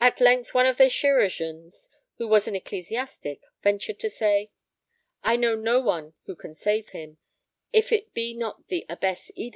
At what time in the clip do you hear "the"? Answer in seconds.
0.78-0.90, 8.66-8.84